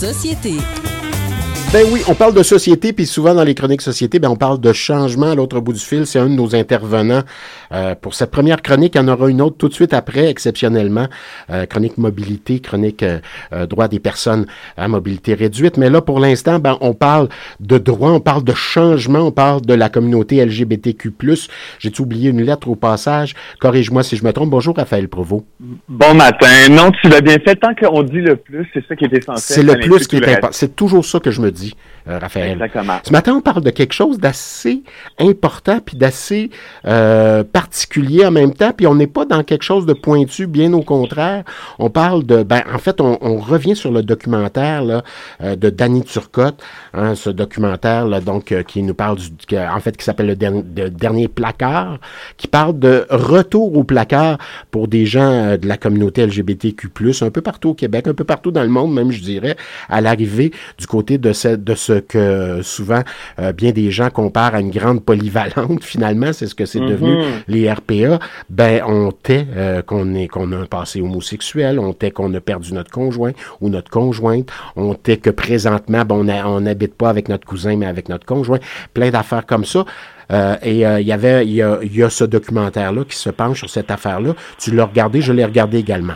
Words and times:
Société. 0.00 0.89
Ben 1.72 1.86
oui, 1.92 2.02
on 2.08 2.16
parle 2.16 2.34
de 2.34 2.42
société, 2.42 2.92
puis 2.92 3.06
souvent 3.06 3.32
dans 3.32 3.44
les 3.44 3.54
chroniques 3.54 3.80
société, 3.80 4.18
ben 4.18 4.28
on 4.28 4.34
parle 4.34 4.60
de 4.60 4.72
changement 4.72 5.30
à 5.30 5.36
l'autre 5.36 5.60
bout 5.60 5.72
du 5.72 5.78
fil. 5.78 6.04
C'est 6.04 6.18
un 6.18 6.26
de 6.26 6.34
nos 6.34 6.56
intervenants 6.56 7.22
euh, 7.70 7.94
pour 7.94 8.14
cette 8.14 8.32
première 8.32 8.60
chronique. 8.60 8.96
Il 8.96 8.98
y 8.98 9.00
en 9.00 9.06
aura 9.06 9.30
une 9.30 9.40
autre 9.40 9.56
tout 9.56 9.68
de 9.68 9.74
suite 9.74 9.94
après, 9.94 10.28
exceptionnellement. 10.28 11.06
Euh, 11.48 11.66
chronique 11.66 11.96
mobilité, 11.96 12.58
chronique 12.58 13.04
euh, 13.04 13.20
euh, 13.52 13.66
droit 13.66 13.86
des 13.86 14.00
personnes 14.00 14.46
à 14.76 14.88
mobilité 14.88 15.34
réduite. 15.34 15.76
Mais 15.76 15.90
là, 15.90 16.00
pour 16.00 16.18
l'instant, 16.18 16.58
ben, 16.58 16.76
on 16.80 16.92
parle 16.92 17.28
de 17.60 17.78
droit, 17.78 18.10
on 18.10 18.18
parle 18.18 18.42
de 18.42 18.52
changement, 18.52 19.20
on 19.20 19.30
parle 19.30 19.60
de 19.60 19.74
la 19.74 19.88
communauté 19.88 20.44
LGBTQ+. 20.44 21.12
J'ai 21.78 21.92
oublié 22.00 22.30
une 22.30 22.42
lettre 22.42 22.66
au 22.66 22.74
passage? 22.74 23.36
Corrige-moi 23.60 24.02
si 24.02 24.16
je 24.16 24.24
me 24.24 24.32
trompe. 24.32 24.50
Bonjour, 24.50 24.76
Raphaël 24.76 25.06
Provost. 25.06 25.44
Bon 25.88 26.14
matin. 26.14 26.68
Non, 26.68 26.90
tu 27.00 27.08
l'as 27.08 27.20
bien 27.20 27.38
fait. 27.38 27.54
Tant 27.54 27.76
qu'on 27.76 28.02
dit 28.02 28.22
le 28.22 28.34
plus, 28.34 28.68
c'est 28.74 28.84
ça 28.88 28.96
qui 28.96 29.04
est 29.04 29.16
essentiel. 29.16 29.38
C'est 29.38 29.62
le 29.62 29.78
plus 29.78 30.08
qui 30.08 30.16
est 30.16 30.28
important. 30.28 30.48
C'est 30.50 30.74
toujours 30.74 31.04
ça 31.04 31.20
que 31.20 31.30
je 31.30 31.40
me 31.40 31.52
dis. 31.52 31.59
Euh, 32.08 32.18
Raphaël. 32.18 32.52
Exactement. 32.52 32.98
Ce 33.04 33.12
matin, 33.12 33.34
on 33.34 33.40
parle 33.40 33.62
de 33.62 33.70
quelque 33.70 33.92
chose 33.92 34.18
d'assez 34.18 34.82
important 35.18 35.80
puis 35.84 35.96
d'assez 35.96 36.50
euh, 36.86 37.44
particulier 37.44 38.24
en 38.24 38.30
même 38.30 38.54
temps, 38.54 38.72
puis 38.72 38.86
on 38.86 38.94
n'est 38.94 39.06
pas 39.06 39.26
dans 39.26 39.42
quelque 39.42 39.62
chose 39.62 39.86
de 39.86 39.92
pointu, 39.92 40.46
bien 40.46 40.72
au 40.72 40.82
contraire. 40.82 41.44
On 41.78 41.90
parle 41.90 42.24
de, 42.24 42.42
ben, 42.42 42.62
en 42.72 42.78
fait, 42.78 43.00
on, 43.00 43.18
on 43.20 43.36
revient 43.36 43.76
sur 43.76 43.92
le 43.92 44.02
documentaire 44.02 44.82
là, 44.82 45.02
euh, 45.42 45.56
de 45.56 45.68
Danny 45.68 46.02
Turcotte, 46.02 46.62
hein, 46.94 47.14
ce 47.14 47.28
documentaire 47.28 48.06
là, 48.06 48.20
donc 48.20 48.54
qui 48.66 48.82
nous 48.82 48.94
parle 48.94 49.18
du, 49.18 49.30
qui, 49.46 49.58
en 49.58 49.80
fait, 49.80 49.96
qui 49.96 50.04
s'appelle 50.04 50.28
le, 50.28 50.36
dernier 50.36 50.62
de 50.62 50.88
dernier 50.88 51.28
placard, 51.28 51.98
qui 52.36 52.48
parle 52.48 52.78
de 52.78 53.06
retour 53.10 53.76
au 53.76 53.84
placard 53.84 54.38
pour 54.70 54.88
des 54.88 55.06
gens 55.06 55.56
de 55.56 55.66
la 55.66 55.76
communauté 55.76 56.26
LGBTQ+, 56.26 56.88
un 57.20 57.30
peu 57.30 57.42
partout 57.42 57.70
au 57.70 57.74
Québec, 57.74 58.06
un 58.08 58.14
peu 58.14 58.24
partout 58.24 58.50
dans 58.50 58.62
le 58.62 58.68
monde, 58.68 58.92
même 58.94 59.10
je 59.10 59.20
dirais, 59.20 59.56
à 59.88 60.00
l'arrivée 60.00 60.52
du 60.78 60.86
côté 60.86 61.18
de 61.18 61.32
cette 61.32 61.49
de 61.56 61.74
ce 61.74 61.94
que 61.94 62.62
souvent 62.62 63.02
euh, 63.38 63.52
bien 63.52 63.72
des 63.72 63.90
gens 63.90 64.10
comparent 64.10 64.54
à 64.54 64.60
une 64.60 64.70
grande 64.70 65.04
polyvalente 65.04 65.82
finalement 65.82 66.32
c'est 66.32 66.46
ce 66.46 66.54
que 66.54 66.66
c'est 66.66 66.80
devenu 66.80 67.16
les 67.48 67.70
RPA 67.70 68.18
ben 68.48 68.82
on 68.86 69.12
tait 69.12 69.46
euh, 69.56 69.82
qu'on 69.82 70.14
est 70.14 70.28
qu'on 70.28 70.52
a 70.52 70.56
un 70.56 70.66
passé 70.66 71.00
homosexuel 71.00 71.78
on 71.78 71.92
tait 71.92 72.10
qu'on 72.10 72.32
a 72.34 72.40
perdu 72.40 72.74
notre 72.74 72.90
conjoint 72.90 73.32
ou 73.60 73.68
notre 73.68 73.90
conjointe 73.90 74.50
on 74.76 74.94
tait 74.94 75.16
que 75.16 75.30
présentement 75.30 76.04
bon, 76.04 76.26
on 76.28 76.60
n'habite 76.60 76.94
pas 76.94 77.08
avec 77.08 77.28
notre 77.28 77.46
cousin 77.46 77.76
mais 77.76 77.86
avec 77.86 78.08
notre 78.08 78.26
conjoint 78.26 78.58
plein 78.94 79.10
d'affaires 79.10 79.46
comme 79.46 79.64
ça. 79.64 79.84
Euh, 80.30 80.54
et 80.62 80.86
euh, 80.86 81.00
il 81.00 81.06
y 81.08 81.12
avait 81.12 81.44
il 81.44 81.54
y 81.54 81.62
a, 81.62 81.78
il 81.82 81.96
y 81.96 82.04
a 82.04 82.10
ce 82.10 82.22
documentaire 82.22 82.92
là 82.92 83.02
qui 83.04 83.16
se 83.16 83.30
penche 83.30 83.58
sur 83.58 83.70
cette 83.70 83.90
affaire 83.90 84.20
là 84.20 84.34
tu 84.58 84.72
l'as 84.72 84.84
regardé 84.84 85.20
je 85.20 85.32
l'ai 85.32 85.44
regardé 85.44 85.78
également. 85.78 86.14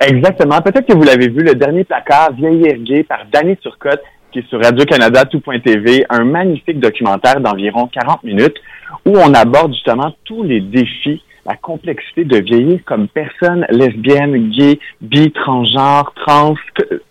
Exactement. 0.00 0.60
Peut-être 0.62 0.86
que 0.86 0.94
vous 0.94 1.02
l'avez 1.02 1.28
vu, 1.28 1.42
le 1.42 1.54
dernier 1.54 1.84
placard, 1.84 2.32
Vieillir 2.32 2.78
gay, 2.78 3.02
par 3.02 3.26
Danny 3.32 3.56
Turcotte, 3.56 4.02
qui 4.32 4.40
est 4.40 4.48
sur 4.48 4.62
Radio-Canada, 4.62 5.24
tout.tv, 5.24 6.04
un 6.10 6.24
magnifique 6.24 6.80
documentaire 6.80 7.40
d'environ 7.40 7.86
40 7.86 8.24
minutes 8.24 8.56
où 9.04 9.16
on 9.16 9.34
aborde 9.34 9.72
justement 9.72 10.14
tous 10.24 10.42
les 10.42 10.60
défis, 10.60 11.22
la 11.46 11.56
complexité 11.56 12.24
de 12.24 12.38
vieillir 12.38 12.80
comme 12.84 13.08
personne 13.08 13.66
lesbienne, 13.70 14.50
gay, 14.50 14.78
bi, 15.00 15.30
transgenre, 15.32 16.12
trans, 16.26 16.54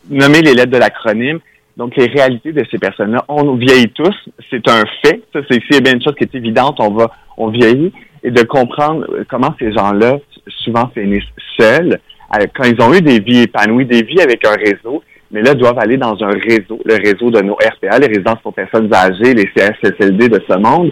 nommer 0.09 0.41
les 0.41 0.53
lettres 0.53 0.71
de 0.71 0.77
l'acronyme. 0.77 1.39
Donc, 1.75 1.95
les 1.95 2.07
réalités 2.07 2.51
de 2.51 2.63
ces 2.71 2.77
personnes-là, 2.77 3.23
on 3.27 3.55
vieillit 3.55 3.89
tous, 3.89 4.15
c'est 4.49 4.67
un 4.67 4.83
fait. 5.03 5.21
Ça, 5.33 5.39
c'est 5.49 5.61
c'est 5.69 5.81
bien 5.81 5.93
une 5.93 6.03
chose 6.03 6.15
qui 6.15 6.23
est 6.23 6.35
évidente, 6.35 6.77
on 6.79 6.91
va, 6.91 7.11
on 7.37 7.49
vieillit. 7.49 7.93
Et 8.23 8.31
de 8.31 8.41
comprendre 8.43 9.05
euh, 9.11 9.23
comment 9.29 9.53
ces 9.59 9.71
gens-là, 9.71 10.17
souvent 10.63 10.87
finissent 10.93 11.23
seuls, 11.57 11.99
euh, 12.35 12.45
quand 12.55 12.63
ils 12.63 12.81
ont 12.81 12.93
eu 12.93 13.01
des 13.01 13.19
vies 13.19 13.43
épanouies, 13.43 13.85
des 13.85 14.03
vies 14.03 14.21
avec 14.21 14.45
un 14.45 14.55
réseau, 14.55 15.03
mais 15.31 15.41
là, 15.41 15.53
doivent 15.53 15.79
aller 15.79 15.97
dans 15.97 16.15
un 16.23 16.29
réseau, 16.31 16.79
le 16.85 16.95
réseau 16.95 17.29
de 17.31 17.41
nos 17.41 17.55
RPA, 17.55 17.99
les 17.99 18.07
résidences 18.07 18.39
pour 18.41 18.53
personnes 18.53 18.93
âgées, 18.93 19.33
les 19.33 19.49
CSSLD 19.55 20.29
de 20.29 20.41
ce 20.49 20.57
monde, 20.57 20.91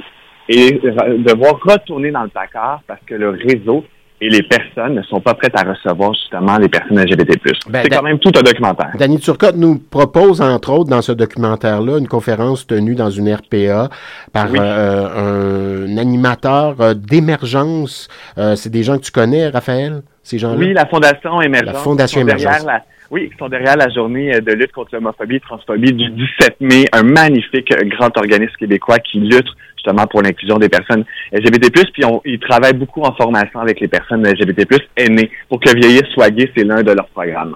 et 0.50 0.80
devoir 1.20 1.60
retourner 1.64 2.12
dans 2.12 2.24
le 2.24 2.30
placard 2.30 2.82
parce 2.88 3.00
que 3.08 3.16
le 3.16 3.30
réseau 3.30 3.84
et 4.22 4.30
les 4.30 4.44
personnes 4.44 4.96
ne 4.96 5.02
sont 5.04 5.20
pas 5.20 5.34
prêtes 5.34 5.60
à 5.60 5.64
recevoir 5.70 6.14
justement 6.14 6.58
les 6.58 6.70
personnes 6.70 6.98
LGBT+. 7.02 7.38
Ben, 7.68 7.82
c'est 7.84 7.90
quand 7.90 8.02
même 8.04 8.18
tout 8.20 8.32
un 8.38 8.42
documentaire. 8.44 8.92
Danny 8.98 9.20
Turcotte 9.20 9.58
nous 9.58 9.78
propose, 9.78 10.40
entre 10.42 10.72
autres, 10.72 10.90
dans 10.90 11.02
ce 11.02 11.12
documentaire-là, 11.12 11.98
une 11.98 12.08
conférence 12.08 12.66
tenue 12.66 12.96
dans 12.96 13.10
une 13.10 13.34
RPA 13.34 13.90
par 14.32 14.50
Oui. 14.52 14.58
euh, 14.62 15.88
un 15.90 15.98
animateur 15.98 16.76
euh, 16.80 16.94
d'émergence. 16.94 18.08
Euh, 18.38 18.56
c'est 18.56 18.70
des 18.70 18.84
gens 18.84 18.98
que 18.98 19.04
tu 19.04 19.12
connais, 19.12 19.50
Raphaël, 19.50 20.02
ces 20.24 20.38
gens-là? 20.38 20.58
Oui, 20.60 20.74
la 20.74 20.86
Fondation 20.86 21.42
Émergence. 21.42 21.74
La 21.74 21.80
Fondation 21.80 22.24
derrière 22.24 22.48
Émergence. 22.62 22.66
la- 22.68 22.84
oui, 23.12 23.30
qui 23.30 23.38
sont 23.38 23.50
derrière 23.50 23.78
la 23.78 23.90
journée 23.90 24.36
euh, 24.36 24.42
de 24.42 24.54
lutte 24.54 24.72
contre 24.72 24.94
l'homophobie 24.94 25.36
et 25.36 25.40
transphobie 25.40 25.94
du 25.94 26.10
17 26.10 26.62
mai, 26.62 26.86
un 26.92 27.04
magnifique 27.04 27.72
euh, 27.72 27.84
grand 27.86 28.16
organisme 28.18 28.54
québécois 28.58 29.00
qui 29.00 29.20
lutte 29.20 29.48
justement 29.76 30.08
pour 30.08 30.22
l'inclusion 30.22 30.58
des 30.58 30.70
personnes 30.70 31.06
LGBT+, 31.32 31.70
puis 31.94 32.06
on, 32.06 32.22
ils 32.26 32.40
travaillent 32.40 32.74
beaucoup 32.74 33.02
en 33.02 33.14
formation 33.14 33.60
avec 33.60 33.80
les 33.80 33.88
personnes 33.88 34.28
LGBT+, 34.28 34.66
aînées, 34.98 35.30
pour 35.48 35.60
que 35.60 35.76
vieillir 35.76 36.04
soit 36.14 36.32
gay, 36.32 36.52
c'est 36.56 36.64
l'un 36.64 36.82
de 36.82 36.92
leurs 36.92 37.08
programmes. 37.08 37.56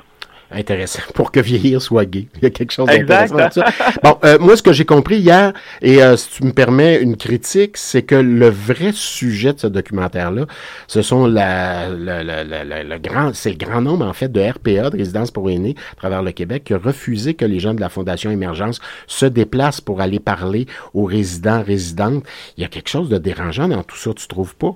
Intéressant. 0.52 1.02
Pour 1.14 1.32
que 1.32 1.40
vieillir 1.40 1.82
soit 1.82 2.06
gay. 2.06 2.28
Il 2.38 2.44
y 2.44 2.46
a 2.48 2.50
quelque 2.50 2.72
chose 2.72 2.88
d'intéressant 2.88 3.36
dans 3.38 3.52
ça. 3.52 3.66
Bon, 4.04 4.18
euh, 4.24 4.38
moi, 4.40 4.58
ce 4.58 4.64
que 4.64 4.74
j'ai 4.74 4.86
compris 4.86 5.18
hier, 5.20 5.54
et 5.82 6.02
euh, 6.02 6.18
si 6.18 6.30
tu 6.30 6.44
me 6.44 6.52
permets 6.54 7.00
une 7.02 7.18
critique, 7.18 7.78
c'est 7.78 8.02
que 8.02 8.16
le 8.16 8.50
vrai 8.50 8.92
sujet 8.94 9.54
de 9.54 9.60
ce 9.60 9.68
documentaire-là, 9.68 10.46
ce 10.88 11.02
sont 11.04 11.28
la, 11.28 11.90
la- 11.90 12.24
la- 12.24 12.44
la- 12.44 12.84
le 12.84 12.98
grand, 12.98 13.34
c'est 13.36 13.52
le 13.52 13.58
grand 13.58 13.82
nombre, 13.82 14.06
en 14.08 14.14
fait, 14.14 14.32
de 14.32 14.42
RPA, 14.42 14.90
de 14.90 14.98
résidences 14.98 15.30
pour 15.32 15.50
aînés, 15.52 15.76
à 15.94 15.96
travers 15.98 16.24
le 16.24 16.32
Québec, 16.32 16.64
qui 16.66 16.74
a 16.74 16.78
refusé 16.80 17.36
que 17.36 17.46
les 17.46 17.60
gens 17.60 17.74
de 17.76 17.82
la 17.82 17.90
Fondation 17.90 18.32
Émergence 18.32 18.80
se 19.06 19.28
déplacent 19.28 19.82
pour 19.82 20.02
aller 20.02 20.20
parler 20.20 20.66
aux 20.96 21.06
résidents, 21.06 21.62
résidentes. 21.64 22.24
Il 22.58 22.62
y 22.62 22.66
a 22.66 22.70
quelque 22.70 22.90
chose 22.90 23.10
de 23.10 23.18
dérangeant 23.20 23.68
dans 23.68 23.84
tout 23.84 23.98
ça, 23.98 24.12
tu 24.16 24.28
trouves 24.28 24.56
pas? 24.56 24.76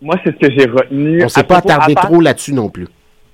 Moi, 0.00 0.14
c'est 0.24 0.30
ce 0.40 0.46
que 0.46 0.52
j'ai 0.56 0.66
retenu. 0.68 1.24
On 1.24 1.28
s'est 1.28 1.40
À 1.40 1.44
pas 1.44 1.56
attardé 1.56 1.94
part- 1.94 2.04
trop 2.06 2.20
là-dessus 2.20 2.52
non 2.52 2.68
plus. 2.68 2.86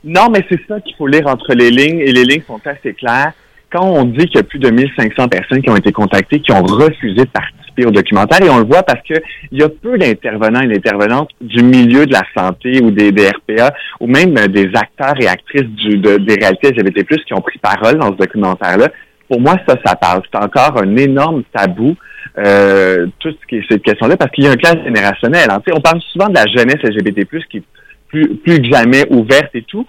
Non, 0.04 0.28
mais 0.30 0.44
c'est 0.50 0.60
ça 0.68 0.80
qu'il 0.80 0.94
faut 0.96 1.06
lire 1.06 1.26
entre 1.26 1.54
les 1.54 1.70
lignes 1.70 2.00
et 2.00 2.12
les 2.12 2.24
lignes 2.24 2.42
sont 2.46 2.60
assez 2.66 2.92
claires. 2.94 3.32
Quand 3.72 3.84
on 3.90 4.04
dit 4.04 4.26
qu'il 4.26 4.36
y 4.36 4.40
a 4.40 4.42
plus 4.44 4.58
de 4.60 4.70
1500 4.70 5.28
personnes 5.28 5.60
qui 5.62 5.70
ont 5.70 5.76
été 5.76 5.90
contactées, 5.92 6.40
qui 6.40 6.52
ont 6.52 6.62
refusé 6.62 7.22
de 7.24 7.28
participer 7.30 7.86
au 7.86 7.90
documentaire, 7.90 8.40
et 8.42 8.48
on 8.50 8.58
le 8.58 8.64
voit 8.66 8.82
parce 8.84 9.00
que 9.08 9.14
il 9.50 9.58
y 9.58 9.62
a 9.64 9.68
peu 9.68 9.98
d'intervenants 9.98 10.60
et 10.60 10.68
d'intervenantes 10.68 11.30
du 11.40 11.62
milieu 11.62 12.06
de 12.06 12.12
la 12.12 12.22
santé 12.36 12.80
ou 12.82 12.90
des, 12.92 13.08
RPA 13.10 13.74
ou 13.98 14.06
même 14.06 14.36
euh, 14.38 14.46
des 14.46 14.70
acteurs 14.74 15.14
et 15.20 15.26
actrices 15.26 15.62
du, 15.70 15.96
de- 15.98 16.18
des 16.18 16.34
réalités 16.34 16.70
LGBT+, 16.70 17.04
qui 17.26 17.34
ont 17.34 17.40
pris 17.40 17.58
parole 17.58 17.98
dans 17.98 18.08
ce 18.12 18.16
documentaire-là. 18.16 18.88
Pour 19.28 19.40
moi, 19.40 19.56
ça, 19.66 19.74
ça 19.84 19.96
parle. 19.96 20.22
C'est 20.32 20.38
encore 20.38 20.80
un 20.80 20.96
énorme 20.96 21.42
tabou, 21.52 21.96
euh, 22.38 23.06
tout 23.18 23.30
ce 23.30 23.46
qui 23.48 23.56
est 23.56 23.64
cette 23.68 23.82
question-là, 23.82 24.16
parce 24.16 24.30
qu'il 24.30 24.44
y 24.44 24.46
a 24.46 24.52
un 24.52 24.56
classe 24.56 24.78
générationnel. 24.84 25.48
hein. 25.50 25.60
On 25.72 25.80
parle 25.80 26.00
souvent 26.12 26.28
de 26.28 26.34
la 26.34 26.46
jeunesse 26.46 26.78
LGBT+, 26.82 27.26
qui 27.50 27.62
plus, 28.14 28.58
que 28.60 28.64
jamais 28.64 29.04
ouverte 29.10 29.54
et 29.54 29.62
tout. 29.62 29.86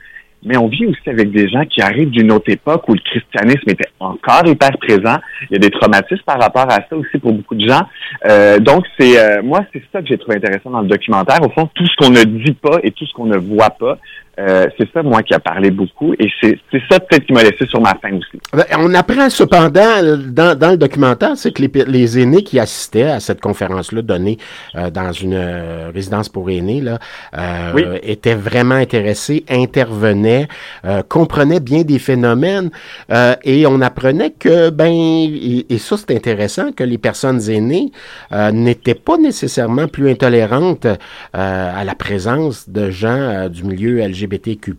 Mais 0.48 0.58
on 0.58 0.68
vit 0.68 0.86
aussi 0.86 1.10
avec 1.10 1.32
des 1.32 1.50
gens 1.50 1.66
qui 1.66 1.82
arrivent 1.82 2.12
d'une 2.12 2.32
autre 2.32 2.52
époque 2.52 2.88
où 2.88 2.94
le 2.94 3.00
christianisme 3.00 3.68
était 3.68 3.90
encore 4.00 4.46
hyper 4.46 4.78
présent. 4.78 5.18
Il 5.50 5.54
y 5.54 5.56
a 5.56 5.60
des 5.60 5.72
traumatismes 5.72 6.22
par 6.24 6.40
rapport 6.40 6.70
à 6.70 6.82
ça 6.88 6.96
aussi 6.96 7.18
pour 7.18 7.34
beaucoup 7.34 7.56
de 7.56 7.68
gens. 7.68 7.82
Euh, 8.26 8.60
donc, 8.60 8.86
c'est 9.00 9.18
euh, 9.18 9.42
moi, 9.42 9.62
c'est 9.74 9.82
ça 9.92 10.02
que 10.02 10.08
j'ai 10.08 10.20
trouvé 10.20 10.38
intéressant 10.38 10.70
dans 10.70 10.82
le 10.82 10.88
documentaire. 10.88 11.40
Au 11.42 11.50
fond, 11.50 11.68
tout 11.74 11.88
ce 11.88 11.96
qu'on 11.98 12.12
ne 12.12 12.24
dit 12.24 12.54
pas 12.54 12.78
et 12.84 12.92
tout 12.92 13.08
ce 13.08 13.14
qu'on 13.14 13.26
ne 13.26 13.38
voit 13.38 13.72
pas, 13.72 13.98
euh, 14.40 14.68
c'est 14.78 14.92
ça, 14.94 15.02
moi, 15.04 15.24
qui 15.24 15.34
a 15.34 15.40
parlé 15.40 15.72
beaucoup. 15.72 16.14
Et 16.20 16.28
c'est 16.42 16.58
c'est 16.72 16.82
ça 16.90 17.00
peut-être 17.00 17.26
qui 17.26 17.34
m'a 17.34 17.44
laissé 17.44 17.66
sur 17.68 17.82
ma 17.82 17.94
faim 18.02 18.18
aussi. 18.18 18.40
Ben, 18.54 18.66
On 18.78 18.94
apprend 18.94 19.30
cependant 19.30 19.82
euh, 20.04 20.18
dans, 20.18 20.58
dans 20.58 20.72
le 20.72 20.78
documentaire, 20.78 21.32
c'est 21.36 21.52
que 21.54 21.62
les, 21.62 21.72
les 21.86 22.20
aînés 22.20 22.44
qui 22.44 22.60
assistaient 22.60 23.04
à 23.12 23.20
cette 23.20 23.42
conférence-là 23.42 24.02
donnée 24.02 24.38
euh, 24.76 24.90
dans 24.90 25.12
une 25.12 25.34
euh, 25.34 25.92
résidence 25.94 26.30
pour 26.30 26.50
aînés 26.50 26.82
là, 26.82 27.00
euh, 27.38 27.72
Oui. 27.74 27.84
étaient 28.04 28.36
vraiment 28.36 28.76
intéressés, 28.76 29.46
intervenaient, 29.50 30.48
euh, 30.86 31.02
comprenaient 31.08 31.60
bien 31.60 31.82
des 31.84 32.00
phénomènes 32.00 32.70
euh, 33.12 33.36
et 33.44 33.66
on 33.68 33.82
apprenait 33.82 34.32
que 34.32 34.70
ben 34.70 34.92
et, 34.92 35.66
et 35.70 35.78
ça 35.78 35.96
c'est 35.98 36.16
intéressant 36.16 36.72
que 36.72 36.84
les 36.84 36.98
personnes 36.98 37.42
aînées 37.50 37.92
euh, 38.32 38.52
n'étaient 38.52 38.96
pas 38.96 39.18
nécessairement 39.18 39.88
plus 39.88 40.10
intolérantes 40.10 40.86
euh, 40.86 40.96
à 41.34 41.84
la 41.84 41.96
présence 41.96 42.70
de 42.70 42.90
gens 42.90 43.50
du 43.50 43.64
milieu 43.64 44.04
LGBTQ+ 44.26 44.74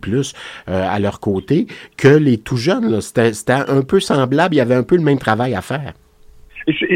euh, 0.69 0.87
à 0.89 0.99
leur 0.99 1.19
côté 1.19 1.67
que 1.97 2.07
les 2.07 2.37
tout 2.37 2.57
jeunes. 2.57 3.01
C'était 3.01 3.53
un 3.53 3.81
peu 3.81 3.99
semblable, 3.99 4.55
il 4.55 4.57
y 4.57 4.61
avait 4.61 4.75
un 4.75 4.83
peu 4.83 4.95
le 4.95 5.03
même 5.03 5.19
travail 5.19 5.55
à 5.55 5.61
faire. 5.61 5.93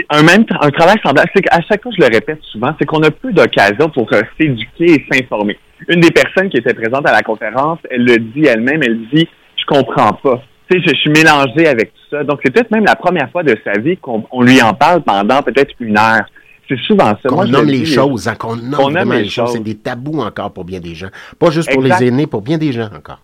Un 0.09 0.24
même 0.24 0.45
un 0.59 0.69
travail 0.69 0.98
semblable, 1.03 1.30
c'est 1.33 1.44
qu'à 1.44 1.62
chaque 1.62 1.81
fois, 1.81 1.92
je 1.98 2.01
le 2.01 2.13
répète 2.13 2.39
souvent, 2.51 2.75
c'est 2.77 2.86
qu'on 2.86 3.01
a 3.03 3.12
peu 3.12 3.31
d'occasions 3.31 3.89
pour 3.89 4.12
euh, 4.12 4.21
s'éduquer 4.38 4.95
et 4.95 5.06
s'informer. 5.09 5.57
Une 5.88 6.01
des 6.01 6.12
personnes 6.12 6.50
qui 6.50 6.57
était 6.57 6.74
présente 6.74 7.07
à 7.07 7.13
la 7.13 7.21
conférence, 7.21 7.80
elle 7.89 8.03
le 8.03 8.18
dit 8.18 8.45
elle-même, 8.45 8.83
elle 8.83 9.00
dit, 9.13 9.27
je 9.56 9.65
comprends 9.65 10.13
pas. 10.13 10.44
Je, 10.69 10.77
je 10.77 10.94
suis 10.95 11.12
mélangée 11.12 11.68
avec 11.68 11.94
tout 11.94 12.01
ça. 12.12 12.24
Donc, 12.24 12.39
c'est 12.44 12.51
peut-être 12.51 12.71
même 12.71 12.86
la 12.86 12.95
première 12.95 13.30
fois 13.31 13.44
de 13.44 13.56
sa 13.63 13.80
vie 13.80 13.98
qu'on 13.98 14.25
on 14.31 14.42
lui 14.42 14.62
en 14.62 14.74
parle 14.74 15.03
pendant 15.03 15.42
peut-être 15.42 15.74
une 15.80 15.98
heure. 15.98 16.25
C'est 16.72 16.80
souvent 16.84 17.10
ça. 17.10 17.28
Qu'on 17.28 17.36
Moi, 17.36 17.48
nomme 17.48 17.66
le 17.66 17.72
les 17.74 17.86
choses, 17.86 18.30
hein, 18.30 18.36
qu'on 18.36 18.56
nomme 18.56 18.72
qu'on 18.72 18.84
nomme 18.84 18.94
vraiment 18.94 19.14
les 19.16 19.24
les 19.24 19.30
choses. 19.30 19.48
choses. 19.48 19.54
C'est 19.58 19.64
des 19.64 19.76
tabous 19.76 20.22
encore 20.22 20.54
pour 20.54 20.64
bien 20.64 20.80
des 20.80 20.96
gens. 20.96 21.10
Pas 21.38 21.52
juste 21.52 21.70
pour 21.72 21.82
les 21.82 21.92
aînés, 22.02 22.28
pour 22.28 22.42
bien 22.42 22.58
des 22.58 22.72
gens 22.72 22.86
encore. 22.96 23.20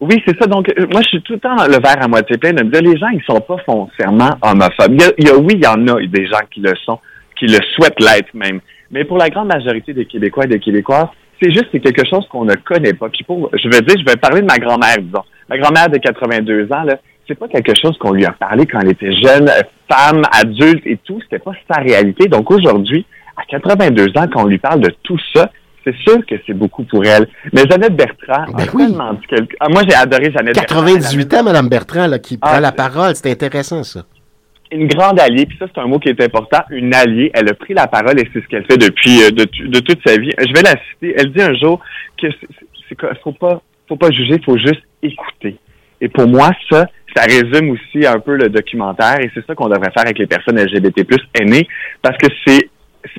Oui, 0.00 0.22
c'est 0.26 0.38
ça. 0.38 0.46
Donc, 0.46 0.70
euh, 0.70 0.86
moi, 0.90 1.02
je 1.02 1.08
suis 1.08 1.22
tout 1.22 1.34
le 1.34 1.40
temps 1.40 1.56
le 1.66 1.82
verre 1.82 2.02
à 2.02 2.08
moitié 2.08 2.38
plein 2.38 2.52
de 2.52 2.62
me 2.64 2.70
dire, 2.70 2.80
les 2.82 2.96
gens, 2.96 3.08
ils 3.08 3.22
sont 3.24 3.40
pas 3.40 3.56
foncièrement 3.66 4.30
homophobes. 4.40 4.96
Il 5.18 5.26
y 5.26 5.30
a, 5.30 5.36
oui, 5.36 5.54
il 5.54 5.64
y 5.64 5.66
en 5.66 5.86
a 5.88 6.00
des 6.06 6.26
gens 6.26 6.40
qui 6.50 6.60
le 6.60 6.72
sont, 6.86 6.98
qui 7.38 7.46
le 7.46 7.58
souhaitent 7.74 8.00
l'être 8.00 8.32
même. 8.32 8.60
Mais 8.90 9.04
pour 9.04 9.18
la 9.18 9.28
grande 9.28 9.48
majorité 9.48 9.92
des 9.92 10.06
Québécois 10.06 10.44
et 10.44 10.48
des 10.48 10.60
Québécoises, 10.60 11.08
c'est 11.42 11.50
juste 11.50 11.66
c'est 11.72 11.80
quelque 11.80 12.08
chose 12.08 12.26
qu'on 12.30 12.44
ne 12.44 12.54
connaît 12.54 12.94
pas. 12.94 13.08
Puis 13.10 13.24
pour, 13.24 13.50
je 13.52 13.64
veux 13.64 13.82
dire, 13.82 13.96
je 13.98 14.04
vais 14.10 14.16
parler 14.16 14.40
de 14.40 14.46
ma 14.46 14.56
grand-mère, 14.56 14.96
disons. 14.98 15.24
Ma 15.48 15.58
grand-mère 15.58 15.88
de 15.90 15.98
82 15.98 16.72
ans, 16.72 16.84
là, 16.84 16.98
c'est 17.28 17.38
pas 17.38 17.48
quelque 17.48 17.72
chose 17.80 17.96
qu'on 17.98 18.12
lui 18.12 18.24
a 18.24 18.32
parlé 18.32 18.66
quand 18.66 18.80
elle 18.80 18.90
était 18.90 19.12
jeune, 19.12 19.48
femme, 19.90 20.22
adulte 20.32 20.82
et 20.86 20.96
tout. 21.04 21.20
C'était 21.22 21.38
pas 21.38 21.52
sa 21.70 21.80
réalité. 21.80 22.26
Donc 22.26 22.50
aujourd'hui, 22.50 23.04
à 23.36 23.44
82 23.48 24.06
ans, 24.16 24.26
quand 24.32 24.42
on 24.44 24.46
lui 24.46 24.58
parle 24.58 24.80
de 24.80 24.92
tout 25.02 25.18
ça, 25.34 25.50
c'est 25.84 25.94
sûr 25.98 26.24
que 26.26 26.34
c'est 26.46 26.54
beaucoup 26.54 26.84
pour 26.84 27.04
elle. 27.04 27.28
Mais 27.52 27.62
Jeannette 27.70 27.94
Bertrand 27.96 28.44
Ben 28.56 28.64
oui. 28.74 28.86
tellement 28.88 29.12
dit 29.14 29.26
quelque... 29.28 29.54
Ah, 29.60 29.68
moi, 29.70 29.82
j'ai 29.88 29.94
adoré 29.94 30.30
Jeannette 30.32 30.54
98 30.54 31.16
Bertrand. 31.28 31.40
ans, 31.40 31.44
Mme 31.44 31.68
Bertrand, 31.68 32.06
là, 32.08 32.18
qui 32.18 32.38
Ah, 32.42 32.48
prend 32.48 32.60
la 32.60 32.68
c'est- 32.70 32.76
parole. 32.76 33.14
C'est 33.14 33.30
intéressant, 33.30 33.82
ça. 33.84 34.00
Une 34.70 34.86
grande 34.86 35.18
alliée, 35.18 35.46
puis 35.46 35.56
ça, 35.58 35.66
c'est 35.74 35.80
un 35.80 35.86
mot 35.86 35.98
qui 35.98 36.10
est 36.10 36.20
important, 36.22 36.58
une 36.70 36.92
alliée. 36.94 37.30
Elle 37.32 37.48
a 37.48 37.54
pris 37.54 37.72
la 37.72 37.86
parole 37.86 38.20
et 38.20 38.28
c'est 38.34 38.42
ce 38.42 38.46
qu'elle 38.48 38.66
fait 38.66 38.76
depuis 38.76 39.22
euh, 39.22 39.30
de, 39.30 39.44
de 39.68 39.80
toute 39.80 40.00
sa 40.06 40.16
vie. 40.18 40.30
Je 40.38 40.52
vais 40.52 40.62
la 40.62 40.74
citer. 40.90 41.14
Elle 41.16 41.32
dit 41.32 41.40
un 41.40 41.54
jour 41.54 41.80
que 42.20 42.26
c'est- 42.30 42.46
c'est- 42.58 42.66
c'est 42.88 42.94
que 42.94 43.06
faut 43.24 43.32
pas 43.32 43.62
faut 43.88 43.96
pas 43.96 44.10
juger, 44.10 44.38
faut 44.44 44.58
juste 44.58 44.82
écouter. 45.02 45.56
Et 46.02 46.08
pour 46.10 46.28
moi, 46.28 46.50
ça, 46.70 46.86
ça 47.16 47.22
résume 47.22 47.70
aussi 47.70 48.06
un 48.06 48.18
peu 48.20 48.36
le 48.36 48.48
documentaire 48.48 49.18
et 49.20 49.30
c'est 49.34 49.44
ça 49.46 49.54
qu'on 49.54 49.68
devrait 49.68 49.90
faire 49.92 50.04
avec 50.04 50.18
les 50.18 50.26
personnes 50.26 50.58
LGBT+ 50.58 51.04
aînées 51.40 51.66
parce 52.02 52.16
que 52.18 52.26
c'est 52.46 52.68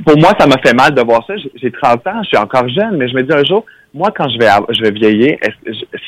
pour 0.05 0.17
moi, 0.17 0.33
ça 0.39 0.45
m'a 0.45 0.57
fait 0.63 0.73
mal 0.75 0.93
de 0.93 1.01
voir 1.01 1.25
ça. 1.25 1.35
J'ai- 1.37 1.51
J'ai 1.55 1.71
30 1.71 2.05
ans, 2.07 2.21
je 2.23 2.27
suis 2.27 2.37
encore 2.37 2.67
jeune, 2.69 2.97
mais 2.97 3.07
je 3.07 3.15
me 3.15 3.23
dis 3.23 3.33
un 3.33 3.43
jour, 3.43 3.65
moi, 3.93 4.09
quand 4.15 4.27
je 4.29 4.37
vais, 4.37 4.47
je 4.71 4.81
vais 4.81 4.91
vieillir, 4.91 5.37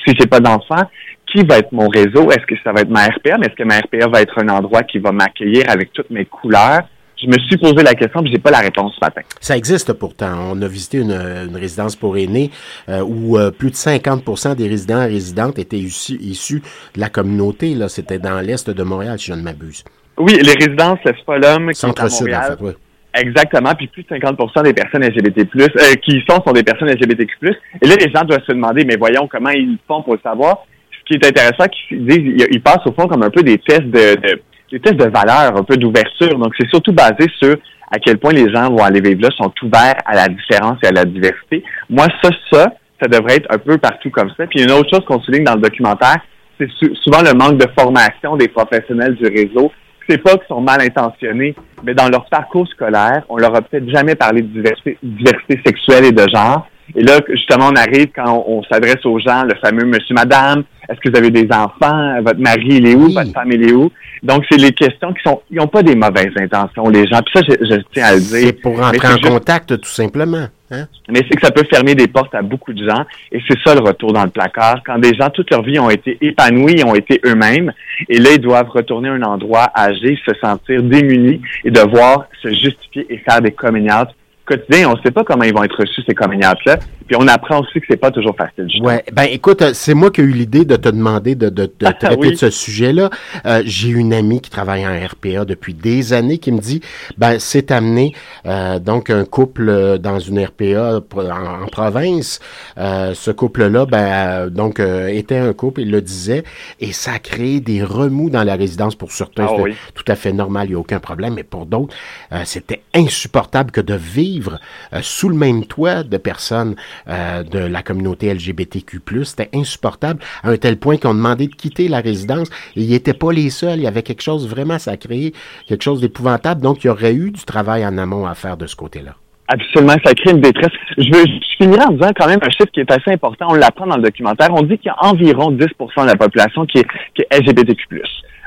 si 0.06 0.13
j'ai 0.19 0.28
pas 0.28 0.39
d'enfant, 0.39 0.83
qui 1.25 1.42
va 1.44 1.57
être 1.60 1.72
mon 1.72 1.88
réseau? 1.88 2.30
Est-ce 2.30 2.45
que 2.45 2.56
ça 2.63 2.74
va 2.74 2.81
être 2.81 2.89
ma 2.89 3.06
RPA? 3.06 3.38
Est-ce 3.42 3.56
que 3.56 3.63
ma 3.63 3.80
RPA 3.80 4.07
va 4.07 4.22
être 4.22 4.38
un 4.39 4.50
endroit 4.50 4.84
qui 4.84 5.00
va 5.00 5.12
m'accueillir 5.13 5.63
avec 5.69 5.94
toutes 5.94 6.10
mes 6.10 6.25
couleurs? 6.25 6.81
Je 7.21 7.27
me 7.27 7.33
suis 7.47 7.57
posé 7.57 7.83
la 7.83 7.94
question, 7.94 8.21
puis 8.23 8.31
j'ai 8.31 8.39
pas 8.39 8.51
la 8.51 8.59
réponse 8.59 8.94
ce 8.95 9.06
matin. 9.06 9.21
Ça 9.39 9.56
existe 9.56 9.94
pourtant. 9.94 10.53
On 10.53 10.62
a 10.62 10.68
visité 10.68 10.97
une, 10.97 11.12
une 11.12 11.56
résidence 11.56 11.95
pour 11.95 12.18
aînés 12.18 12.50
euh, 12.89 13.01
où 13.01 13.38
euh, 13.38 13.51
plus 13.51 13.69
de 13.69 13.75
50% 13.75 14.56
des 14.56 14.68
résidents 14.68 15.01
et 15.03 15.07
résidentes 15.07 15.59
étaient 15.59 15.77
issus, 15.77 16.18
issus 16.21 16.62
de 16.95 17.00
la 17.00 17.09
communauté. 17.09 17.75
Là, 17.75 17.89
C'était 17.89 18.18
dans 18.19 18.39
l'est 18.41 18.69
de 18.69 18.83
Montréal, 18.83 19.19
si 19.19 19.27
je 19.27 19.33
ne 19.33 19.41
m'abuse. 19.44 19.83
Oui, 20.18 20.33
les 20.41 20.53
résidences 20.53 21.00
Spolum, 21.21 21.65
qui 21.65 21.69
est 21.69 21.69
à 21.69 21.73
Centre-sud, 21.73 22.33
en 22.33 22.41
fait, 22.41 22.57
oui. 22.62 22.71
Exactement, 23.13 23.74
puis 23.75 23.88
plus 23.88 24.03
de 24.03 24.07
50% 24.07 24.63
des 24.63 24.74
personnes 24.74 25.03
LGBT+, 25.03 25.41
euh, 25.41 25.67
qui 26.03 26.17
y 26.17 26.24
sont, 26.29 26.41
sont 26.45 26.53
des 26.53 26.63
personnes 26.63 26.88
LGBTQ+. 26.89 27.35
Et 27.81 27.88
là, 27.88 27.95
les 28.00 28.09
gens 28.12 28.24
doivent 28.24 28.44
se 28.47 28.53
demander, 28.53 28.85
mais 28.85 28.95
voyons 28.95 29.27
comment 29.29 29.50
ils 29.50 29.77
font 29.88 30.01
pour 30.01 30.13
le 30.13 30.19
savoir? 30.24 30.59
Ce 30.91 31.03
qui 31.06 31.13
est 31.21 31.27
intéressant, 31.27 31.65
qu'ils 31.89 32.06
disent, 32.06 32.17
ils- 32.19 32.47
ils 32.51 32.62
passent 32.62 32.85
au 32.85 32.94
fond 32.94 33.07
comme 33.07 33.24
un 33.24 33.29
peu 33.29 33.44
des 33.44 33.57
tests 33.57 33.81
de, 33.83 34.15
de- 34.15 34.41
des 34.71 34.79
tests 34.79 34.95
de 34.97 35.09
valeur, 35.09 35.57
un 35.57 35.63
peu 35.63 35.75
d'ouverture. 35.77 36.38
Donc, 36.38 36.53
c'est 36.59 36.69
surtout 36.69 36.94
basé 36.94 37.27
sur 37.41 37.56
à 37.91 38.00
quel 38.00 38.18
point 38.18 38.31
les 38.31 38.51
gens 38.53 38.69
vont 38.69 38.83
aller 38.83 39.01
vivre 39.01 39.21
là, 39.23 39.29
sont 39.38 39.51
ouverts 39.63 39.95
à 40.06 40.15
la 40.15 40.27
différence 40.27 40.77
et 40.83 40.88
à 40.88 40.91
la 40.91 41.06
diversité. 41.06 41.63
Moi, 41.89 42.06
ça, 42.23 42.29
ça, 42.51 42.73
ça 43.01 43.07
devrait 43.09 43.35
être 43.38 43.53
un 43.53 43.57
peu 43.57 43.77
partout 43.77 44.09
comme 44.09 44.29
ça. 44.38 44.47
Puis 44.47 44.63
une 44.63 44.71
autre 44.71 44.89
chose 44.89 45.06
qu'on 45.06 45.19
souligne 45.21 45.44
dans 45.44 45.56
le 45.56 45.62
documentaire, 45.62 46.18
c'est 46.59 46.69
sou- 46.79 46.95
souvent 47.03 47.21
le 47.21 47.33
manque 47.38 47.57
de 47.57 47.68
formation 47.77 48.38
des 48.38 48.47
professionnels 48.47 49.15
du 49.15 49.25
réseau. 49.25 49.71
C'est 50.07 50.19
pas 50.19 50.31
qu'ils 50.31 50.47
sont 50.47 50.62
mal 50.62 50.81
intentionnés, 50.81 51.53
mais 51.83 51.94
dans 51.94 52.07
leur 52.09 52.25
parcours 52.29 52.67
scolaire, 52.67 53.24
on 53.29 53.38
leur 53.38 53.56
a 53.56 53.62
peut-être 53.62 53.89
jamais 53.89 54.15
parlé 54.15 54.41
de 54.41 54.47
diversité, 54.47 54.97
diversité 55.03 55.62
sexuelle 55.65 56.06
et 56.06 56.12
de 56.12 56.25
genre. 56.33 56.67
Et 56.95 57.03
là, 57.03 57.19
justement, 57.29 57.69
on 57.71 57.75
arrive 57.75 58.07
quand 58.15 58.43
on, 58.47 58.57
on 58.59 58.63
s'adresse 58.63 59.05
aux 59.05 59.19
gens, 59.19 59.43
le 59.43 59.55
fameux 59.61 59.85
monsieur, 59.85 60.13
madame, 60.15 60.63
est-ce 60.89 60.99
que 60.99 61.09
vous 61.09 61.17
avez 61.17 61.29
des 61.31 61.47
enfants? 61.51 62.21
Votre 62.21 62.39
mari, 62.39 62.65
il 62.67 62.88
est 62.88 62.95
où? 62.95 63.05
Oui. 63.05 63.13
Votre 63.13 63.31
femme, 63.31 63.51
il 63.51 63.69
est 63.69 63.73
où? 63.73 63.91
Donc, 64.23 64.43
c'est 64.51 64.57
les 64.59 64.71
questions 64.71 65.13
qui 65.13 65.21
sont, 65.23 65.41
ils 65.49 65.57
n'ont 65.57 65.67
pas 65.67 65.81
des 65.83 65.95
mauvaises 65.95 66.33
intentions, 66.38 66.89
les 66.89 67.07
gens. 67.07 67.21
Puis 67.25 67.33
ça, 67.33 67.41
je, 67.47 67.65
je 67.65 67.81
tiens 67.93 68.05
à 68.05 68.13
le 68.15 68.19
dire. 68.19 68.29
C'est 68.47 68.61
pour 68.61 68.77
Mais 68.77 68.83
entrer 68.83 68.99
c'est 68.99 69.07
en 69.07 69.11
juste- 69.17 69.29
contact, 69.29 69.79
tout 69.81 69.89
simplement. 69.89 70.47
Hein? 70.73 70.85
mais 71.09 71.19
c'est 71.29 71.35
que 71.35 71.45
ça 71.45 71.51
peut 71.51 71.65
fermer 71.69 71.95
des 71.95 72.07
portes 72.07 72.33
à 72.33 72.41
beaucoup 72.41 72.71
de 72.71 72.88
gens. 72.88 73.03
Et 73.29 73.39
c'est 73.45 73.57
ça 73.61 73.75
le 73.75 73.81
retour 73.81 74.13
dans 74.13 74.23
le 74.23 74.29
placard. 74.29 74.81
Quand 74.85 74.97
des 74.99 75.13
gens, 75.15 75.29
toute 75.29 75.51
leur 75.51 75.63
vie, 75.63 75.77
ont 75.79 75.89
été 75.89 76.17
épanouis, 76.21 76.81
ont 76.85 76.95
été 76.95 77.19
eux-mêmes, 77.25 77.73
et 78.07 78.19
là, 78.19 78.29
ils 78.35 78.39
doivent 78.39 78.69
retourner 78.69 79.09
à 79.09 79.13
un 79.13 79.21
endroit 79.23 79.67
âgé, 79.75 80.17
se 80.25 80.33
sentir 80.39 80.81
démunis 80.81 81.41
et 81.65 81.71
devoir 81.71 82.25
se 82.41 82.47
justifier 82.49 83.05
et 83.09 83.17
faire 83.17 83.41
des 83.41 83.51
coming 83.51 83.91
out 83.91 84.07
quotidiens. 84.45 84.89
On 84.89 84.95
ne 84.97 85.01
sait 85.01 85.11
pas 85.11 85.23
comment 85.23 85.43
ils 85.43 85.53
vont 85.53 85.63
être 85.63 85.79
reçus, 85.79 86.01
ces 86.07 86.15
coming 86.15 86.45
out-là. 86.45 86.79
Puis 87.12 87.19
on 87.22 87.28
apprend 87.28 87.60
aussi 87.60 87.81
que 87.81 87.86
c'est 87.90 87.98
pas 87.98 88.10
toujours 88.10 88.34
facile. 88.38 88.69
Ouais, 88.81 89.04
ben 89.12 89.24
écoute, 89.24 89.62
euh, 89.62 89.72
c'est 89.74 89.94
moi 89.94 90.12
qui 90.12 90.22
ai 90.22 90.24
eu 90.24 90.31
l'idée 90.31 90.63
de 90.63 90.78
te 90.78 90.88
demander 90.88 91.36
de, 91.36 91.50
de, 91.50 91.66
de 91.66 91.72
Ah, 91.84 91.92
traiter 91.92 92.16
oui. 92.18 92.31
de 92.31 92.36
ce 92.38 92.50
sujet-là. 92.50 93.10
Euh, 93.46 93.62
J'ai 93.66 93.90
une 93.90 94.13
amie 94.13 94.40
qui 94.40 94.50
travaille 94.50 94.88
en 94.88 94.94
RPA 95.08 95.44
depuis 95.44 95.74
des 95.74 96.13
années 96.13 96.38
qui 96.38 96.54
me 96.54 96.60
dit, 96.62 96.80
ben 97.18 97.38
c'est 97.38 97.72
amené 97.72 98.16
euh, 98.46 98.80
donc 98.80 99.10
un 99.10 99.25
couple 99.25 99.68
euh, 99.68 99.98
dans 99.98 100.19
une 100.19 100.40
RPA 100.42 101.02
en, 101.18 101.63
en 101.63 101.68
province. 101.68 102.40
Euh, 102.78 103.13
ce 103.13 103.30
couple-là, 103.31 103.86
ben 103.86 103.98
euh, 104.46 104.50
donc 104.50 104.80
euh, 104.80 105.08
était 105.08 105.38
un 105.38 105.52
couple, 105.52 105.81
il 105.81 105.92
le 105.92 106.02
disait, 106.02 106.46
et 106.80 106.94
ça 106.94 107.12
a 107.16 107.19
créé 107.19 107.60
des 107.60 107.84
remous 107.84 108.30
dans 108.30 108.46
la 108.46 108.56
résidence 108.56 108.96
pour 108.96 109.12
certains. 109.12 109.48
Ah 109.48 109.50
c'était 109.50 109.62
oui. 109.63 109.75
tout 109.96 110.06
à 110.08 110.16
fait 110.16 110.31
normal, 110.31 110.68
il 110.68 110.69
n'y 110.69 110.75
a 110.75 110.80
aucun 110.80 111.02
problème, 111.02 111.34
mais 111.34 111.44
pour 111.44 111.66
d'autres, 111.66 111.94
euh, 112.31 112.44
c'était 112.46 112.84
insupportable 112.96 113.72
que 113.72 113.81
de 113.81 113.96
vivre 113.96 114.62
sous 115.02 115.28
le 115.28 115.36
même 115.36 115.66
toit 115.66 116.04
de 116.04 116.16
personnes 116.16 116.78
euh, 117.07 117.44
de 117.44 117.59
la 117.59 117.81
communauté 117.83 118.33
LGBTQ+. 118.33 119.00
C'était 119.24 119.50
insupportable 119.53 120.19
à 120.44 120.50
un 120.50 120.57
tel 120.57 120.77
point 120.77 120.98
qu'on 120.98 121.13
demandait 121.13 121.48
de 121.48 121.56
quitter 121.56 121.88
la 121.88 122.00
résidence 122.00 122.50
ils 122.75 122.89
n'étaient 122.89 123.13
pas 123.13 123.31
les 123.31 123.50
seuls. 123.50 123.80
Il 123.80 123.83
y 123.83 123.88
avait 123.88 124.03
quelque 124.03 124.21
chose 124.21 124.48
vraiment 124.48 124.80
sacré, 124.80 125.33
quelque 125.68 125.83
chose 125.83 126.01
d'épouvantable. 126.01 126.62
Donc, 126.62 126.83
il 126.83 126.88
y 126.88 126.89
aurait 126.89 127.13
eu 127.13 127.31
du 127.31 127.44
travail 127.44 127.86
en 127.86 127.98
amont 127.98 128.25
à 128.25 128.36
faire 128.36 128.57
de 128.57 128.68
ce 128.68 128.75
côté-là. 128.75 129.15
Absolument, 129.48 129.95
ça 130.06 130.13
crée 130.13 130.31
une 130.31 130.39
détresse. 130.39 130.71
Je, 130.98 131.12
veux, 131.12 131.25
je 131.25 131.56
finirai 131.57 131.83
en 131.83 131.92
disant 131.92 132.12
quand 132.15 132.27
même 132.27 132.39
un 132.42 132.50
chiffre 132.50 132.71
qui 132.71 132.80
est 132.80 132.92
assez 132.92 133.12
important. 133.12 133.48
On 133.50 133.56
l'apprend 133.56 133.86
dans 133.86 133.98
le 133.98 134.03
documentaire. 134.03 134.50
On 134.53 134.62
dit 134.62 134.77
qu'il 134.77 134.88
y 134.88 134.89
a 134.89 135.06
environ 135.06 135.51
10% 135.51 135.57
de 135.57 136.07
la 136.07 136.15
population 136.15 136.65
qui 136.65 136.80
est, 136.80 136.88
qui 137.13 137.24
est 137.24 137.39
LGBTQ+. 137.39 138.01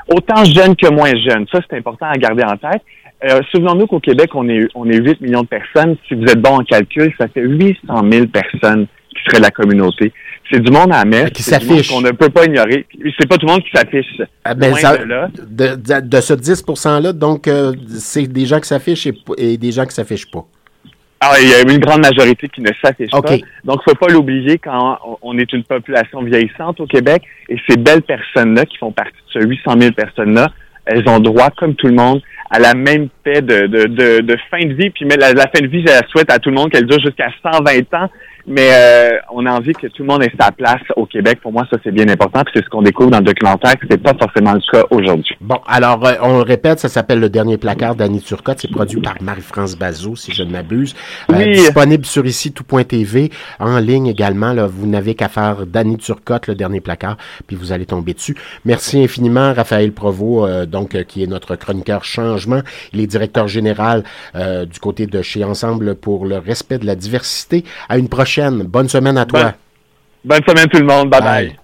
Autant 0.07 0.43
jeune 0.45 0.75
que 0.75 0.87
moins 0.91 1.11
jeune. 1.15 1.45
Ça, 1.51 1.59
c'est 1.69 1.77
important 1.77 2.07
à 2.07 2.17
garder 2.17 2.43
en 2.43 2.57
tête. 2.57 2.81
Euh, 3.23 3.39
Souvenons-nous 3.51 3.87
qu'au 3.87 3.99
Québec, 3.99 4.31
on 4.35 4.47
est, 4.49 4.67
on 4.75 4.89
est 4.89 4.97
8 4.97 5.21
millions 5.21 5.41
de 5.43 5.47
personnes. 5.47 5.95
Si 6.07 6.13
vous 6.15 6.23
êtes 6.23 6.41
bon 6.41 6.59
en 6.59 6.63
calcul, 6.63 7.13
ça 7.17 7.27
fait 7.27 7.41
800 7.41 7.77
000 8.11 8.27
personnes 8.27 8.87
qui 9.09 9.23
seraient 9.25 9.37
de 9.39 9.43
la 9.43 9.51
communauté. 9.51 10.11
C'est 10.51 10.59
du 10.59 10.71
monde 10.71 10.91
à 10.93 10.99
la 10.99 11.05
messe. 11.05 11.29
Qui 11.31 11.41
s'affiche. 11.41 11.89
qu'on 11.89 12.01
ne 12.01 12.11
peut 12.11 12.29
pas 12.29 12.45
ignorer. 12.45 12.85
C'est 13.19 13.27
pas 13.27 13.37
tout 13.37 13.47
le 13.47 13.53
monde 13.53 13.63
qui 13.63 13.71
s'affiche. 13.73 14.21
Ah, 14.43 14.53
ben, 14.53 14.73
de 14.73 15.03
là. 15.07 15.29
de, 16.01 16.19
ce 16.21 16.33
10%-là, 16.33 17.13
donc, 17.13 17.47
euh, 17.47 17.73
c'est 17.87 18.27
des 18.27 18.45
gens 18.45 18.59
qui 18.59 18.67
s'affichent 18.67 19.07
et, 19.07 19.13
et 19.37 19.57
des 19.57 19.71
gens 19.71 19.85
qui 19.85 19.95
s'affichent 19.95 20.29
pas. 20.29 20.45
Ah, 21.21 21.31
il 21.41 21.49
y 21.49 21.53
a 21.53 21.61
une 21.61 21.79
grande 21.79 22.01
majorité 22.01 22.47
qui 22.49 22.61
ne 22.61 22.69
s'affiche 22.83 23.09
pas. 23.09 23.21
Donc, 23.63 23.79
faut 23.87 23.95
pas 23.95 24.07
l'oublier 24.09 24.59
quand 24.59 24.99
on- 25.23 25.37
est 25.39 25.51
une 25.53 25.63
population 25.63 26.21
vieillissante 26.21 26.79
au 26.81 26.85
Québec 26.85 27.23
et 27.49 27.55
ces 27.67 27.77
belles 27.77 28.03
personnes-là 28.03 28.65
qui 28.65 28.77
font 28.77 28.91
partie 28.91 29.13
de 29.33 29.41
ce 29.41 29.47
800 29.47 29.75
000 29.79 29.91
personnes-là, 29.93 30.51
elles 30.85 31.07
ont 31.09 31.19
droit, 31.19 31.49
comme 31.57 31.73
tout 31.73 31.87
le 31.87 31.93
monde, 31.93 32.21
à 32.49 32.59
la 32.59 32.73
même 32.73 33.09
paix 33.23 33.41
de, 33.41 33.67
de, 33.67 33.85
de, 33.85 34.21
de 34.21 34.37
fin 34.51 34.59
de 34.59 34.73
vie. 34.73 34.89
Puis 34.89 35.05
mais 35.05 35.17
la, 35.17 35.33
la 35.33 35.47
fin 35.47 35.61
de 35.61 35.67
vie, 35.67 35.81
je 35.81 35.91
la 35.91 36.07
souhaite 36.07 36.31
à 36.31 36.39
tout 36.39 36.49
le 36.49 36.55
monde 36.55 36.71
qu'elle 36.71 36.85
dure 36.85 36.99
jusqu'à 36.99 37.29
120 37.43 37.93
ans. 37.93 38.09
Mais 38.47 38.69
euh, 38.73 39.17
on 39.31 39.45
a 39.45 39.51
envie 39.51 39.73
que 39.73 39.87
tout 39.87 40.03
le 40.03 40.07
monde 40.07 40.23
ait 40.23 40.31
sa 40.39 40.51
place 40.51 40.81
au 40.95 41.05
Québec. 41.05 41.39
Pour 41.41 41.51
moi, 41.51 41.65
ça, 41.71 41.77
c'est 41.83 41.91
bien 41.91 42.07
important. 42.09 42.41
Puis 42.43 42.53
c'est 42.55 42.63
ce 42.63 42.69
qu'on 42.69 42.81
découvre 42.83 43.09
dans 43.11 43.17
le 43.19 43.23
documentaire, 43.25 43.73
que 43.79 43.87
c'est 43.89 44.01
pas 44.01 44.13
forcément 44.19 44.53
le 44.53 44.61
cas 44.71 44.85
aujourd'hui. 44.91 45.35
Bon, 45.41 45.59
alors, 45.67 46.05
euh, 46.05 46.13
on 46.21 46.37
le 46.37 46.43
répète, 46.43 46.79
ça 46.79 46.89
s'appelle 46.89 47.19
Le 47.19 47.29
Dernier 47.29 47.57
Placard 47.57 47.95
d'Annie 47.95 48.21
Turcotte. 48.21 48.59
C'est 48.61 48.71
produit 48.71 49.01
par 49.01 49.15
Marie-France 49.21 49.75
Bazot, 49.75 50.15
si 50.15 50.31
je 50.31 50.43
ne 50.43 50.51
m'abuse. 50.51 50.95
Euh, 51.31 51.35
Oui. 51.37 51.51
disponible 51.53 52.05
sur 52.05 52.25
ici 52.25 52.51
tout.tv, 52.51 53.31
en 53.59 53.79
ligne 53.79 54.07
également. 54.07 54.53
Là, 54.53 54.67
vous 54.67 54.85
n'avez 54.87 55.15
qu'à 55.15 55.27
faire 55.29 55.65
d'Annie 55.65 55.97
Turcotte, 55.97 56.47
Le 56.47 56.55
Dernier 56.55 56.81
Placard, 56.81 57.17
puis 57.47 57.55
vous 57.55 57.71
allez 57.71 57.85
tomber 57.85 58.13
dessus. 58.13 58.35
Merci 58.63 59.03
infiniment, 59.03 59.53
Raphaël 59.53 59.91
Provost, 59.91 60.49
euh, 60.49 60.65
donc, 60.65 60.93
euh, 60.95 61.03
qui 61.03 61.23
est 61.23 61.27
notre 61.27 61.55
chroniqueur 61.55 62.03
changement. 62.03 62.61
Il 62.93 62.99
est 63.01 63.07
directeur 63.07 63.47
général 63.47 64.03
euh, 64.35 64.65
du 64.65 64.79
côté 64.79 65.07
de 65.07 65.21
chez 65.21 65.43
Ensemble 65.43 65.95
pour 65.95 66.25
le 66.25 66.37
respect 66.37 66.77
de 66.77 66.85
la 66.85 66.95
diversité. 66.95 67.63
À 67.89 67.97
une 67.97 68.09
prochaine. 68.41 68.63
Bonne 68.63 68.89
semaine 68.89 69.17
à 69.17 69.25
toi. 69.25 69.41
Bonne- 69.43 69.53
Bonne 70.23 70.41
semaine 70.47 70.67
tout 70.67 70.79
le 70.79 70.85
monde. 70.85 71.09
bye. 71.09 71.21
bye. 71.21 71.47
Bye. 71.47 71.55